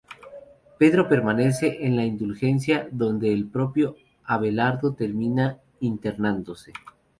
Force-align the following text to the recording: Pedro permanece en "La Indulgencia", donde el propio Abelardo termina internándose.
Pedro 0.79 1.07
permanece 1.07 1.85
en 1.85 1.95
"La 1.95 2.05
Indulgencia", 2.05 2.89
donde 2.91 3.31
el 3.33 3.45
propio 3.47 3.97
Abelardo 4.25 4.95
termina 4.95 5.59
internándose. 5.79 6.73